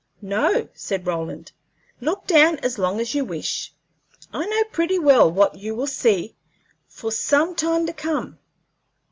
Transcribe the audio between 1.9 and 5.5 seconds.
"Look down as long as you wish; I know pretty well